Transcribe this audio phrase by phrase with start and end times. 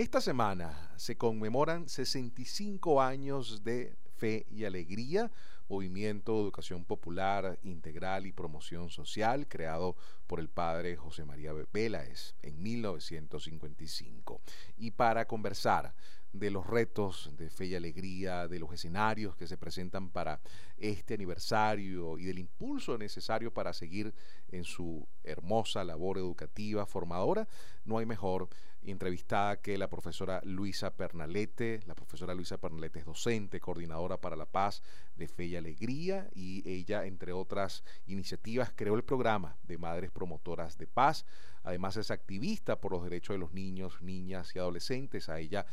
[0.00, 5.30] Esta semana se conmemoran 65 años de fe y alegría,
[5.68, 12.34] movimiento de educación popular integral y promoción social creado por el padre José María Velaes
[12.40, 14.40] en 1955.
[14.78, 15.94] Y para conversar
[16.32, 20.40] de los retos de fe y alegría, de los escenarios que se presentan para
[20.76, 24.14] este aniversario y del impulso necesario para seguir
[24.50, 27.48] en su hermosa labor educativa formadora,
[27.84, 28.48] no hay mejor
[28.82, 31.80] entrevistada que la profesora Luisa Pernalete.
[31.86, 34.82] La profesora Luisa Pernalete es docente, coordinadora para la paz
[35.16, 40.78] de Fe y Alegría y ella, entre otras iniciativas, creó el programa de Madres Promotoras
[40.78, 41.26] de Paz.
[41.62, 45.28] Además es activista por los derechos de los niños, niñas y adolescentes.
[45.28, 45.66] A ella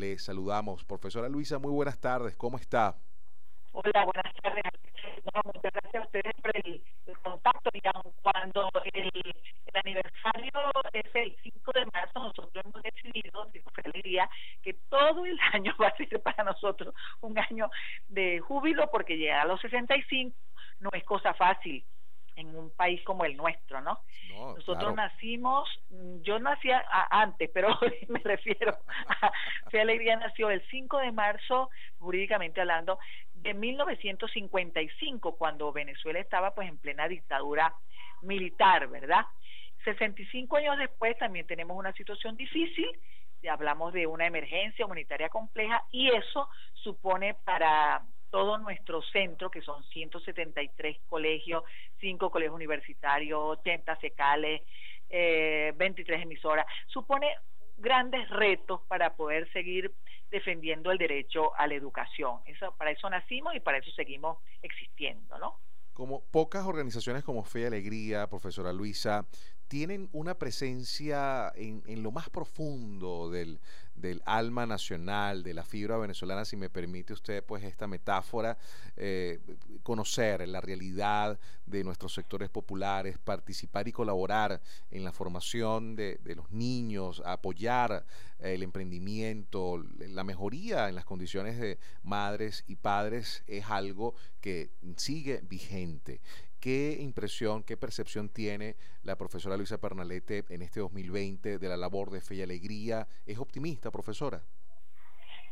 [0.00, 0.84] le saludamos.
[0.84, 2.34] Profesora Luisa, muy buenas tardes.
[2.36, 2.96] ¿Cómo está?
[3.72, 4.64] Hola, buenas tardes.
[5.44, 6.82] muchas gracias a ustedes por el,
[7.22, 7.70] contacto.
[7.72, 9.10] Digamos, cuando el,
[9.74, 10.52] aniversario
[10.92, 13.46] es el 5 de marzo, nosotros hemos decidido,
[13.92, 14.28] diría,
[14.62, 17.70] que todo el año va a ser para nosotros un año
[18.08, 20.34] de júbilo porque llegar a los 65
[20.80, 21.84] no es cosa fácil
[22.40, 24.00] en un país como el nuestro, ¿no?
[24.56, 26.70] Nosotros nacimos, mm, yo nací
[27.10, 27.68] antes, pero
[28.08, 29.32] me refiero a
[29.70, 32.98] Fe Alegría nació el 5 de marzo, jurídicamente hablando,
[33.34, 37.74] de 1955, cuando Venezuela estaba pues en plena dictadura
[38.22, 39.26] militar, ¿verdad?
[39.84, 42.88] 65 años después también tenemos una situación difícil,
[43.48, 49.82] hablamos de una emergencia humanitaria compleja y eso supone para todo nuestro centro, que son
[49.84, 51.64] 173 colegios,
[52.00, 54.62] 5 colegios universitarios, 80 secales,
[55.08, 57.28] eh, 23 emisoras, supone
[57.76, 59.92] grandes retos para poder seguir
[60.30, 62.40] defendiendo el derecho a la educación.
[62.46, 65.58] Eso, para eso nacimos y para eso seguimos existiendo, ¿no?
[65.92, 69.26] Como pocas organizaciones como Fe y Alegría, profesora Luisa,
[69.70, 73.60] tienen una presencia en, lo más profundo del,
[74.24, 78.58] alma nacional, de la fibra venezolana, si me permite usted pues esta metáfora,
[78.96, 79.38] eh,
[79.84, 86.50] conocer la realidad de nuestros sectores populares, participar y colaborar en la formación de los
[86.50, 88.04] niños, apoyar
[88.40, 95.42] el emprendimiento, la mejoría en las condiciones de madres y padres es algo que sigue
[95.48, 96.20] vigente.
[96.60, 102.10] ¿Qué impresión, qué percepción tiene la profesora Luisa Pernalete en este 2020 de la labor
[102.10, 103.06] de Fe y Alegría?
[103.24, 104.42] ¿Es optimista, profesora?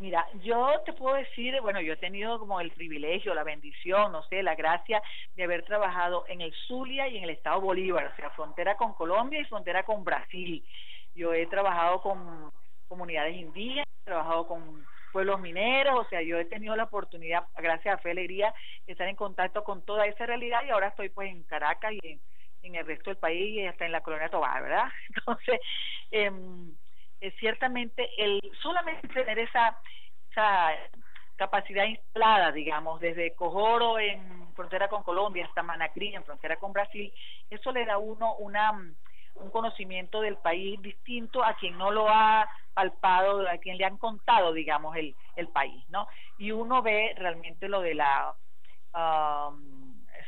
[0.00, 4.22] Mira, yo te puedo decir, bueno, yo he tenido como el privilegio, la bendición, no
[4.24, 5.02] sé, la gracia
[5.34, 8.92] de haber trabajado en el Zulia y en el Estado Bolívar, o sea, frontera con
[8.92, 10.62] Colombia y frontera con Brasil.
[11.14, 12.52] Yo he trabajado con
[12.86, 17.94] comunidades indígenas, he trabajado con pueblos mineros, o sea, yo he tenido la oportunidad, gracias
[17.94, 18.54] a Fe Alegría,
[18.86, 22.20] de estar en contacto con toda esa realidad y ahora estoy pues en Caracas y
[22.62, 24.88] en, el resto del país y hasta en la colonia Tobar, ¿verdad?
[25.16, 25.60] Entonces,
[26.10, 26.30] eh,
[27.38, 29.78] ciertamente el solamente tener esa,
[30.30, 30.70] esa
[31.36, 37.12] capacidad instalada, digamos, desde Cojoro en frontera con Colombia hasta Manacrí en frontera con Brasil,
[37.48, 38.72] eso le da a uno una
[39.40, 43.98] un conocimiento del país distinto a quien no lo ha palpado, a quien le han
[43.98, 46.06] contado, digamos, el, el país, ¿no?
[46.38, 48.34] Y uno ve realmente lo de la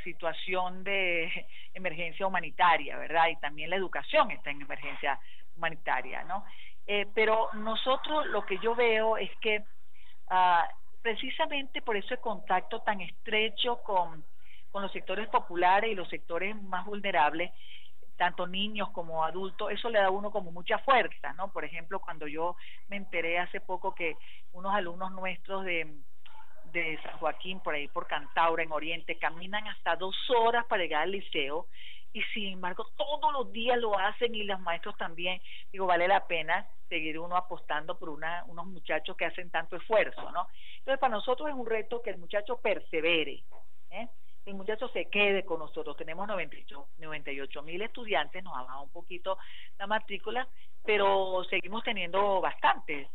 [0.04, 1.30] situación de
[1.74, 3.28] emergencia humanitaria, ¿verdad?
[3.28, 5.18] Y también la educación está en emergencia
[5.56, 6.44] humanitaria, ¿no?
[6.86, 9.62] Eh, pero nosotros lo que yo veo es que
[10.30, 10.64] uh,
[11.02, 14.24] precisamente por ese contacto tan estrecho con,
[14.70, 17.52] con los sectores populares y los sectores más vulnerables,
[18.20, 21.50] tanto niños como adultos, eso le da a uno como mucha fuerza, ¿no?
[21.50, 22.54] Por ejemplo, cuando yo
[22.88, 24.18] me enteré hace poco que
[24.52, 25.90] unos alumnos nuestros de,
[26.70, 31.04] de San Joaquín, por ahí por Cantaura, en Oriente, caminan hasta dos horas para llegar
[31.04, 31.68] al liceo
[32.12, 35.40] y sin embargo todos los días lo hacen y los maestros también,
[35.72, 40.30] digo, vale la pena seguir uno apostando por una, unos muchachos que hacen tanto esfuerzo,
[40.30, 40.46] ¿no?
[40.80, 43.44] Entonces para nosotros es un reto que el muchacho persevere,
[43.88, 44.08] ¿eh?
[44.46, 45.96] El muchacho se quede con nosotros.
[45.96, 49.38] Tenemos 98 mil estudiantes, nos ha bajado un poquito
[49.78, 50.48] la matrícula,
[50.84, 53.08] pero seguimos teniendo bastantes.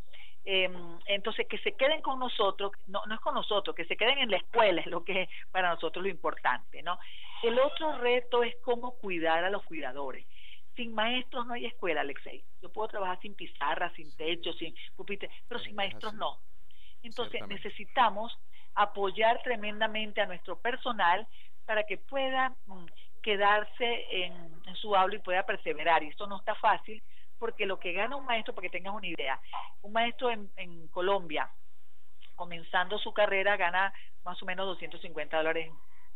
[0.47, 4.19] Em, entonces, que se queden con nosotros, no, no es con nosotros, que se queden
[4.19, 6.99] en la escuela es lo que es para nosotros lo importante, ¿no?
[7.41, 10.25] El otro reto es cómo cuidar a los cuidadores.
[10.75, 12.43] Sin maestros no hay escuela, Alexei.
[12.61, 16.37] Yo puedo trabajar sin pizarra, sin techo, sin pupitre, pero sin maestros no.
[17.01, 18.37] Entonces necesitamos
[18.75, 21.27] apoyar tremendamente a nuestro personal
[21.65, 22.85] para que pueda mm,
[23.21, 26.03] quedarse en, su aula y pueda perseverar.
[26.03, 27.01] Y esto no está fácil
[27.39, 29.39] porque lo que gana un maestro, para que tengas una idea,
[29.81, 31.49] un maestro en, Colombia,
[32.35, 33.93] comenzando su carrera, gana
[34.23, 35.71] más o menos 250 dólares,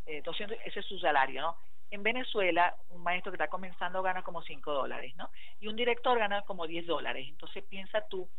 [0.05, 1.57] eh, 200, ese es su salario, ¿no?
[1.91, 5.29] En Venezuela, un maestro que está comenzando gana como 5 dólares, ¿no?
[5.59, 7.25] Y un director gana como 10 dólares.
[7.27, 8.29] Entonces piensa tú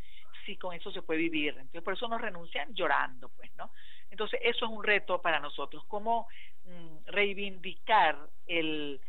[0.45, 1.51] si con eso se puede vivir.
[1.51, 3.71] Entonces, por eso nos renuncian llorando, pues, ¿no?
[4.11, 6.27] Entonces, eso es un reto para nosotros, cómo
[6.65, 8.17] mm, reivindicar
[8.47, 9.01] el,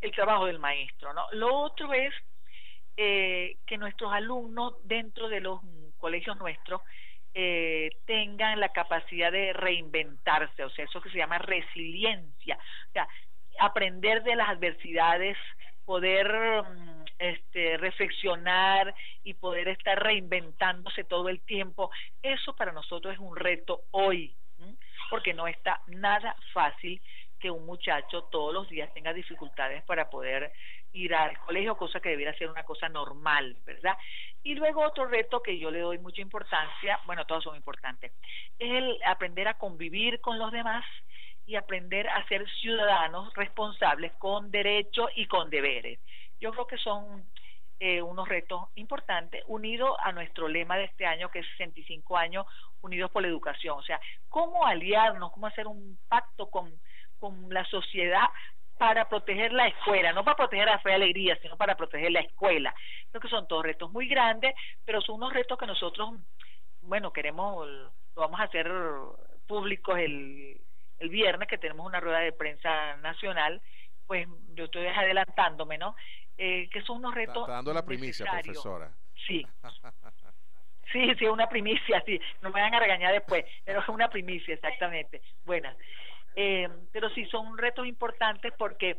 [0.00, 1.26] el trabajo del maestro, ¿no?
[1.32, 2.14] Lo otro es
[2.96, 5.60] eh, que nuestros alumnos dentro de los
[5.98, 6.82] colegios nuestros
[7.34, 13.08] eh, tengan la capacidad de reinventarse, o sea, eso que se llama resiliencia, o sea,
[13.58, 15.38] aprender de las adversidades,
[15.86, 18.92] poder mm, este, reflexionar
[19.22, 21.90] y poder estar reinventándose todo el tiempo,
[22.20, 24.34] eso para nosotros es un reto hoy,
[25.08, 27.00] porque no está nada fácil
[27.38, 30.52] que un muchacho todos los días tenga dificultades para poder
[30.92, 33.96] ir al colegio, cosa que debiera ser una cosa normal, ¿verdad?
[34.42, 38.12] Y luego otro reto que yo le doy mucha importancia, bueno, todos son importantes,
[38.58, 40.84] es el aprender a convivir con los demás
[41.46, 46.00] y aprender a ser ciudadanos responsables con derechos y con deberes.
[46.42, 47.24] Yo creo que son
[47.78, 52.46] eh, unos retos importantes, unidos a nuestro lema de este año, que es 65 años
[52.80, 53.78] unidos por la educación.
[53.78, 56.72] O sea, cómo aliarnos, cómo hacer un pacto con,
[57.20, 58.24] con la sociedad
[58.76, 62.20] para proteger la escuela, no para proteger la fe y alegría, sino para proteger la
[62.20, 62.74] escuela.
[63.10, 64.52] Creo que son todos retos muy grandes,
[64.84, 66.10] pero son unos retos que nosotros,
[66.80, 68.68] bueno, queremos, lo vamos a hacer
[69.46, 70.60] públicos el,
[70.98, 73.62] el viernes, que tenemos una rueda de prensa nacional,
[74.08, 75.94] pues yo estoy adelantándome, ¿no?
[76.44, 77.42] Eh, que son unos retos.
[77.42, 78.90] Está dando la primicia, profesora.
[79.26, 79.46] Sí.
[80.90, 82.20] Sí, sí, una primicia, sí.
[82.42, 85.22] No me van a regañar después, pero es una primicia, exactamente.
[85.42, 85.74] Buenas.
[86.36, 88.98] Eh, pero sí son retos importantes porque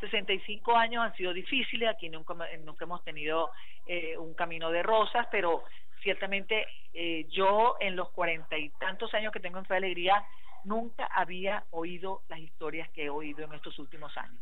[0.00, 3.50] 65 años han sido difíciles, aquí nunca, nunca hemos tenido
[3.86, 5.64] eh, un camino de rosas, pero
[6.02, 10.24] ciertamente eh, yo en los cuarenta y tantos años que tengo en Fe Alegría
[10.64, 14.40] nunca había oído las historias que he oído en estos últimos años.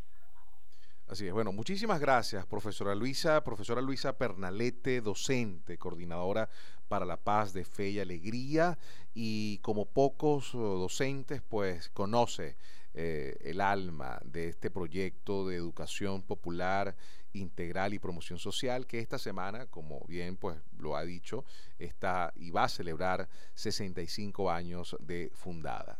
[1.08, 1.32] Así es.
[1.32, 6.48] Bueno, muchísimas gracias, profesora Luisa, profesora Luisa Pernalete, docente, coordinadora
[6.88, 8.78] para la paz de fe y alegría,
[9.14, 12.56] y como pocos oh, docentes, pues conoce
[12.94, 16.94] eh, el alma de este proyecto de educación popular
[17.32, 21.44] integral y promoción social que esta semana, como bien pues lo ha dicho,
[21.78, 25.90] está y va a celebrar 65 años de fundada.